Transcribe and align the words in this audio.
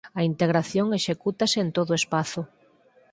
A 0.19 0.21
integración 0.31 0.87
execútase 0.99 1.57
en 1.63 1.69
todo 1.77 1.89
o 1.93 1.99
espazo. 2.01 2.41